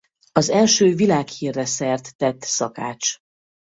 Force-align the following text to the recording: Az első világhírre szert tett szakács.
Az 0.31 0.49
első 0.49 0.95
világhírre 0.95 1.65
szert 1.65 2.17
tett 2.17 2.41
szakács. 2.41 3.15